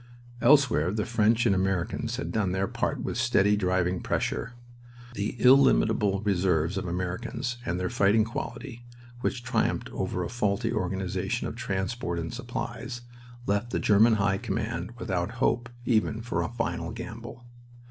[0.41, 4.53] Elsewhere the French and Americans had done their part with steady, driving pressure.
[5.13, 8.83] The illimitable reserves of Americans, and their fighting quality,
[9.19, 13.01] which triumphed over a faulty organization of transport and supplies,
[13.45, 17.45] left the German High Command without hope even for a final gamble.